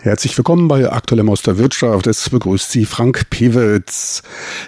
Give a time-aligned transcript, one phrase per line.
[0.00, 2.06] Herzlich willkommen bei Aktuellem aus der Wirtschaft.
[2.06, 4.22] Es begrüßt Sie Frank Pewitz.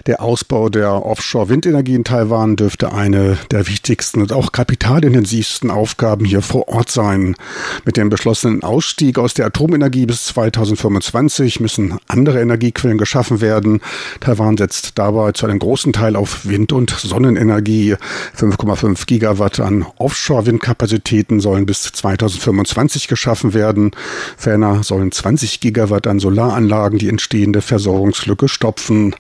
[0.07, 6.43] Der Ausbau der Offshore-Windenergie in Taiwan dürfte eine der wichtigsten und auch kapitalintensivsten Aufgaben hier
[6.43, 7.37] vor Ort sein.
[7.85, 13.83] Mit dem beschlossenen Ausstieg aus der Atomenergie bis 2025 müssen andere Energiequellen geschaffen werden.
[14.19, 17.95] Taiwan setzt dabei zu einem großen Teil auf Wind- und Sonnenenergie.
[18.37, 23.93] 5,5 Gigawatt an Offshore-Windkapazitäten sollen bis 2025 geschaffen werden.
[24.37, 29.15] Ferner sollen 20 Gigawatt an Solaranlagen die entstehende Versorgungslücke stopfen.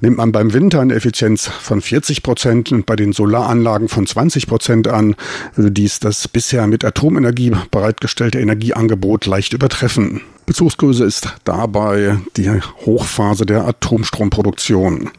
[0.00, 4.46] Nimmt man beim Winter eine Effizienz von 40 Prozent und bei den Solaranlagen von 20
[4.46, 5.14] Prozent an,
[5.54, 10.20] würde dies das bisher mit Atomenergie bereitgestellte Energieangebot leicht übertreffen.
[10.46, 12.50] Bezugsgröße ist dabei die
[12.84, 15.10] Hochphase der Atomstromproduktion.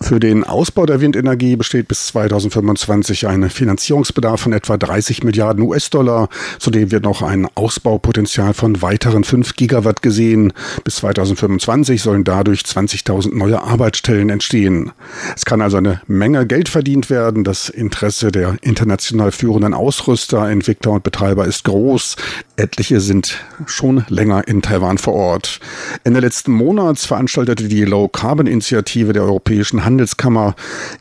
[0.00, 6.28] Für den Ausbau der Windenergie besteht bis 2025 ein Finanzierungsbedarf von etwa 30 Milliarden US-Dollar.
[6.58, 10.52] Zudem wird noch ein Ausbaupotenzial von weiteren 5 Gigawatt gesehen.
[10.84, 14.92] Bis 2025 sollen dadurch 20.000 neue Arbeitsstellen entstehen.
[15.34, 17.42] Es kann also eine Menge Geld verdient werden.
[17.42, 22.16] Das Interesse der international führenden Ausrüster, Entwickler und Betreiber ist groß.
[22.56, 25.58] Etliche sind schon länger in Taiwan vor Ort.
[26.04, 30.54] Ende letzten Monats veranstaltete die Low Carbon Initiative der Europäischen Handelskammer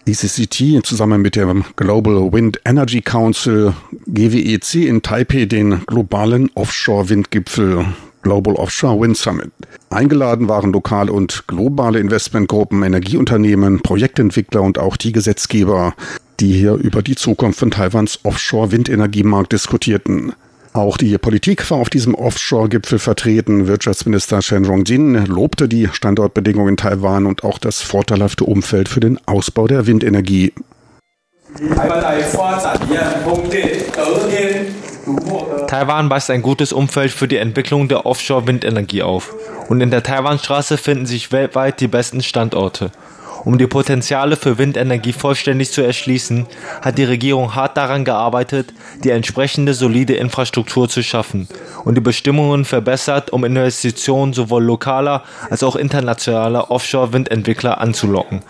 [0.05, 3.73] ECCT zusammen mit dem Global Wind Energy Council
[4.05, 7.85] GWEC in Taipei den globalen Offshore-Windgipfel.
[8.21, 9.51] Global Offshore Wind Summit.
[9.91, 15.93] Eingeladen waren lokale und globale Investmentgruppen, Energieunternehmen, Projektentwickler und auch die Gesetzgeber,
[16.39, 20.33] die hier über die Zukunft von Taiwans Offshore-Windenergiemarkt diskutierten.
[20.75, 23.65] Auch die Politik war auf diesem Offshore-Gipfel vertreten.
[23.65, 29.17] Wirtschaftsminister Shen Rongjin lobte die Standortbedingungen in Taiwan und auch das vorteilhafte Umfeld für den
[29.25, 30.51] Ausbau der Windenergie.
[35.67, 39.33] Taiwan weist ein gutes Umfeld für die Entwicklung der Offshore-Windenergie auf.
[39.69, 42.91] Und in der Taiwanstraße finden sich weltweit die besten Standorte.
[43.45, 46.47] Um die Potenziale für Windenergie vollständig zu erschließen,
[46.81, 48.73] hat die Regierung hart daran gearbeitet,
[49.03, 51.47] die entsprechende solide Infrastruktur zu schaffen
[51.83, 58.41] und die Bestimmungen verbessert, um Investitionen sowohl lokaler als auch internationaler Offshore-Windentwickler anzulocken.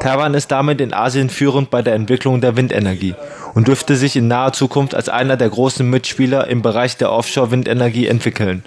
[0.00, 3.14] Taiwan ist damit in Asien führend bei der Entwicklung der Windenergie
[3.54, 8.06] und dürfte sich in naher Zukunft als einer der großen Mitspieler im Bereich der Offshore-Windenergie
[8.06, 8.62] entwickeln.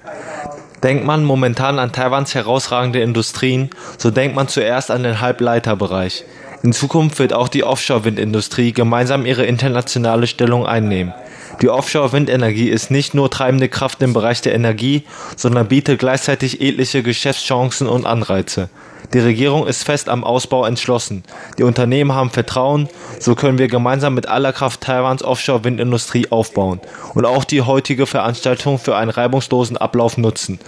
[0.83, 6.25] Denkt man momentan an Taiwans herausragende Industrien, so denkt man zuerst an den Halbleiterbereich.
[6.63, 11.13] In Zukunft wird auch die Offshore-Windindustrie gemeinsam ihre internationale Stellung einnehmen.
[11.61, 15.03] Die Offshore-Windenergie ist nicht nur treibende Kraft im Bereich der Energie,
[15.35, 18.69] sondern bietet gleichzeitig etliche Geschäftschancen und Anreize.
[19.13, 21.23] Die Regierung ist fest am Ausbau entschlossen.
[21.57, 22.88] Die Unternehmen haben Vertrauen,
[23.19, 26.79] so können wir gemeinsam mit aller Kraft Taiwans Offshore-Windindustrie aufbauen
[27.13, 30.59] und auch die heutige Veranstaltung für einen reibungslosen Ablauf nutzen.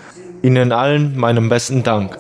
[0.42, 2.18] Ihnen allen meinen besten Dank.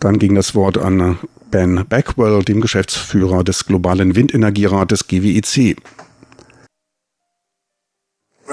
[0.00, 1.18] Dann ging das Wort an
[1.50, 5.76] Ben Backwell, dem Geschäftsführer des globalen Windenergierates GWEC.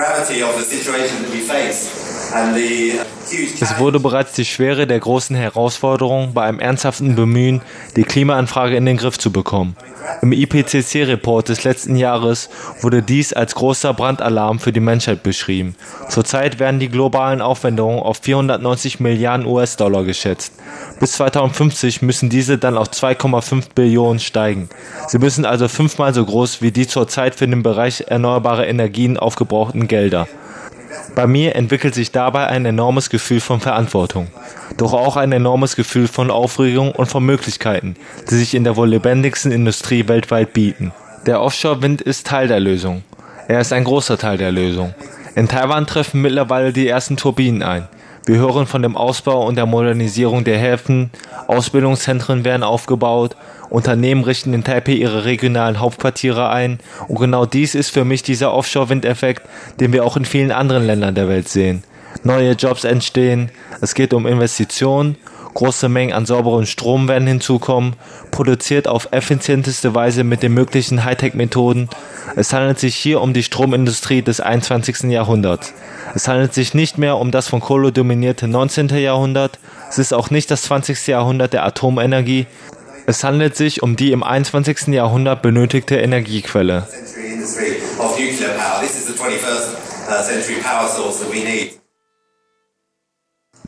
[0.02, 3.11] gravity of the situation that we face and the
[3.60, 7.62] Es wurde bereits die Schwere der großen Herausforderung bei einem ernsthaften Bemühen,
[7.96, 9.76] die Klimaanfrage in den Griff zu bekommen.
[10.22, 12.50] Im IPCC-Report des letzten Jahres
[12.82, 15.76] wurde dies als großer Brandalarm für die Menschheit beschrieben.
[16.10, 20.54] Zurzeit werden die globalen Aufwendungen auf 490 Milliarden US-Dollar geschätzt.
[21.00, 24.70] Bis 2050 müssen diese dann auf 2,5 Billionen steigen.
[25.08, 29.88] Sie müssen also fünfmal so groß wie die zurzeit für den Bereich erneuerbare Energien aufgebrauchten
[29.88, 30.28] Gelder.
[31.16, 34.28] Bei mir entwickelt sich dabei ein enormes Gefühl von Verantwortung,
[34.78, 37.96] doch auch ein enormes Gefühl von Aufregung und von Möglichkeiten,
[38.30, 40.94] die sich in der wohl lebendigsten Industrie weltweit bieten.
[41.26, 43.04] Der Offshore-Wind ist Teil der Lösung.
[43.48, 44.94] Er ist ein großer Teil der Lösung.
[45.36, 47.88] In Taiwan treffen mittlerweile die ersten Turbinen ein.
[48.26, 51.10] Wir hören von dem Ausbau und der Modernisierung der Häfen,
[51.48, 53.36] Ausbildungszentren werden aufgebaut,
[53.72, 56.80] Unternehmen richten in Taipei ihre regionalen Hauptquartiere ein.
[57.08, 59.44] Und genau dies ist für mich dieser Offshore-Windeffekt,
[59.80, 61.84] den wir auch in vielen anderen Ländern der Welt sehen.
[62.24, 65.18] Neue Jobs entstehen, es geht um Investitionen
[65.54, 67.96] Große Mengen an sauberem Strom werden hinzukommen,
[68.32, 71.90] produziert auf effizienteste Weise mit den möglichen Hightech-Methoden.
[72.36, 75.12] Es handelt sich hier um die Stromindustrie des 21.
[75.12, 75.74] Jahrhunderts.
[76.16, 78.90] Es handelt sich nicht mehr um das von Kohle dominierte 19.
[78.90, 79.60] Jahrhundert.
[79.90, 81.08] Es ist auch nicht das 20.
[81.08, 82.48] Jahrhundert der Atomenergie.
[83.06, 84.88] Es handelt sich um die im 21.
[84.88, 86.88] Jahrhundert benötigte Energiequelle.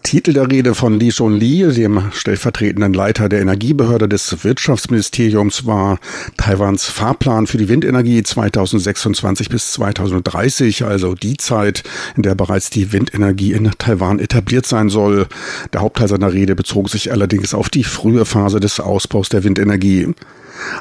[0.03, 5.97] Titel der Rede von Li Shunli, dem stellvertretenden Leiter der Energiebehörde des Wirtschaftsministeriums, war
[6.37, 11.83] Taiwans Fahrplan für die Windenergie 2026 bis 2030, also die Zeit,
[12.15, 15.25] in der bereits die Windenergie in Taiwan etabliert sein soll.
[15.71, 20.13] Der Hauptteil seiner Rede bezog sich allerdings auf die frühe Phase des Ausbaus der Windenergie.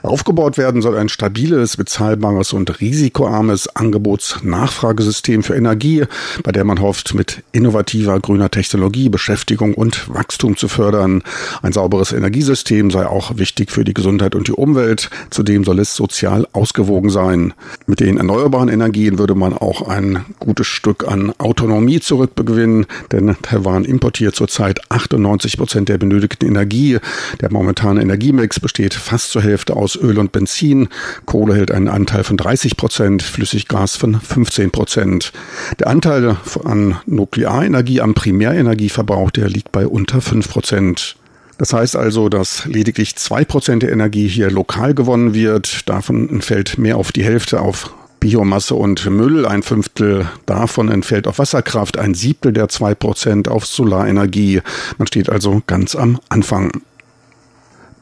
[0.03, 6.05] Aufgebaut werden soll ein stabiles, bezahlbares und risikoarmes Angebots-Nachfragesystem für Energie,
[6.43, 11.23] bei der man hofft, mit innovativer grüner Technologie Beschäftigung und Wachstum zu fördern.
[11.63, 15.11] Ein sauberes Energiesystem sei auch wichtig für die Gesundheit und die Umwelt.
[15.31, 17.55] Zudem soll es sozial ausgewogen sein.
[17.87, 23.85] Mit den erneuerbaren Energien würde man auch ein gutes Stück an Autonomie zurückgewinnen, denn Taiwan
[23.85, 26.99] importiert zurzeit 98 Prozent der benötigten Energie.
[27.41, 30.88] Der momentane Energiemix besteht fast zur Hälfte Hälfte aus Öl und Benzin.
[31.25, 35.32] Kohle hält einen Anteil von 30 Prozent, Flüssiggas von 15 Prozent.
[35.79, 41.14] Der Anteil an Nuklearenergie am Primärenergieverbrauch, der liegt bei unter 5 Prozent.
[41.59, 45.88] Das heißt also, dass lediglich zwei Prozent der Energie hier lokal gewonnen wird.
[45.88, 51.38] Davon entfällt mehr auf die Hälfte auf Biomasse und Müll, ein Fünftel davon entfällt auf
[51.38, 54.61] Wasserkraft, ein Siebtel der zwei Prozent auf Solarenergie.
[54.99, 56.82] Man steht also ganz am Anfang.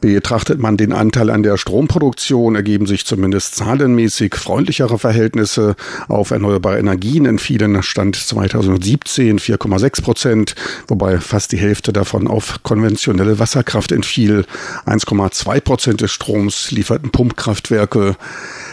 [0.01, 5.75] Betrachtet man den Anteil an der Stromproduktion, ergeben sich zumindest zahlenmäßig freundlichere Verhältnisse.
[6.07, 10.55] Auf erneuerbare Energien entfielen Stand 2017 4,6 Prozent,
[10.87, 14.45] wobei fast die Hälfte davon auf konventionelle Wasserkraft entfiel.
[14.87, 18.15] 1,2 Prozent des Stroms lieferten Pumpkraftwerke.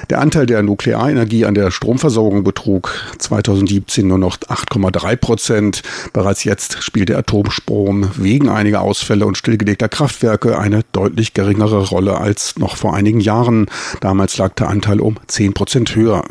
[0.09, 5.83] Der Anteil der Nuklearenergie an der Stromversorgung betrug 2017 nur noch 8,3 Prozent.
[6.15, 12.19] Bereits jetzt spielt der Atomstrom wegen einiger Ausfälle und stillgelegter Kraftwerke eine deutlich geringere Rolle
[12.19, 13.67] als noch vor einigen Jahren.
[14.01, 16.25] Damals lag der Anteil um 10 Prozent höher.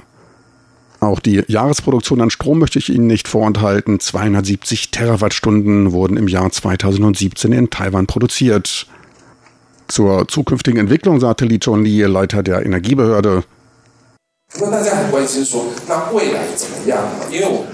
[1.01, 3.99] Auch die Jahresproduktion an Strom möchte ich Ihnen nicht vorenthalten.
[3.99, 8.87] 270 Terawattstunden wurden im Jahr 2017 in Taiwan produziert.
[9.89, 13.43] Zur zukünftigen Entwicklung sagte Li Chonli, Leiter der Energiebehörde,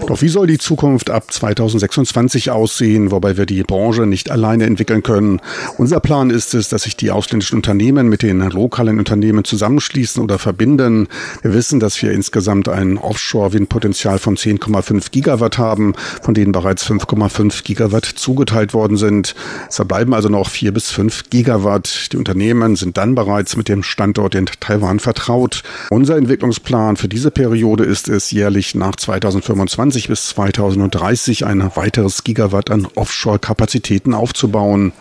[0.08, 5.04] doch wie soll die Zukunft ab 2026 aussehen, wobei wir die Branche nicht alleine entwickeln
[5.04, 5.40] können?
[5.78, 10.40] Unser Plan ist es, dass sich die ausländischen Unternehmen mit den lokalen Unternehmen zusammenschließen oder
[10.40, 11.08] verbinden.
[11.44, 15.94] Wir wissen, dass wir insgesamt ein Offshore-Windpotenzial von 10,5 Gigawatt haben,
[16.24, 19.36] von denen bereits 5,5 Gigawatt zugeteilt worden sind.
[19.70, 22.12] Es verbleiben also noch 4 bis 5 Gigawatt.
[22.14, 25.62] Die Unternehmen sind dann bereits mit dem Standort in Taiwan vertraut.
[25.92, 32.24] Unser Entwicklungs Plan für diese Periode ist es, jährlich nach 2025 bis 2030 ein weiteres
[32.24, 34.94] Gigawatt an Offshore-Kapazitäten aufzubauen.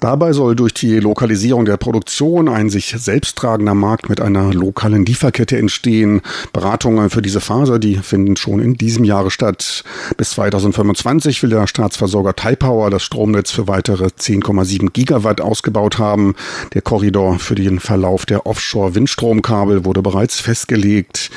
[0.00, 5.04] Dabei soll durch die Lokalisierung der Produktion ein sich selbst tragender Markt mit einer lokalen
[5.04, 6.20] Lieferkette entstehen.
[6.52, 9.82] Beratungen für diese Phase, die finden schon in diesem Jahre statt.
[10.16, 16.36] Bis 2025 will der Staatsversorger Taipower das Stromnetz für weitere 10,7 Gigawatt ausgebaut haben.
[16.74, 21.32] Der Korridor für den Verlauf der Offshore-Windstromkabel wurde bereits festgelegt.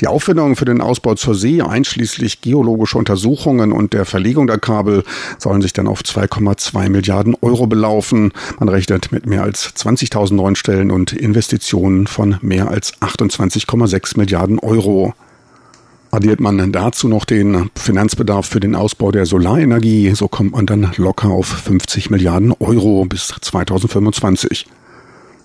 [0.00, 5.04] Die Aufwendungen für den Ausbau zur See, einschließlich geologischer Untersuchungen und der Verlegung der Kabel,
[5.38, 8.05] sollen sich dann auf 2,2 Milliarden Euro belaufen.
[8.12, 14.58] Man rechnet mit mehr als 20.000 neuen Stellen und Investitionen von mehr als 28,6 Milliarden
[14.58, 15.14] Euro.
[16.10, 20.92] Addiert man dazu noch den Finanzbedarf für den Ausbau der Solarenergie, so kommt man dann
[20.96, 24.66] locker auf 50 Milliarden Euro bis 2025.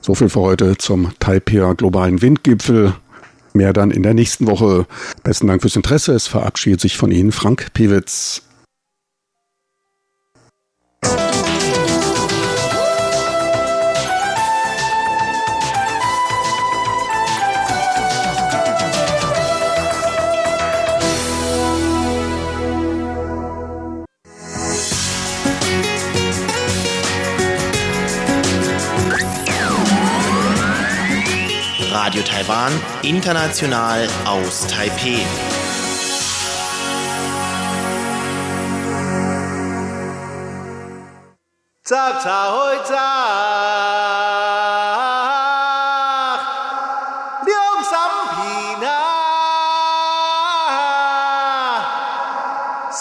[0.01, 2.93] So viel für heute zum Taipei Globalen Windgipfel.
[3.53, 4.87] Mehr dann in der nächsten Woche.
[5.23, 6.13] Besten Dank fürs Interesse.
[6.13, 8.43] Es verabschiedet sich von Ihnen Frank Pewitz.
[32.51, 35.25] Taiwan, international aus Taipeh.
[41.83, 42.77] Zap, zap, hoi,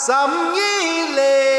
[0.05, 1.50] Sam yi le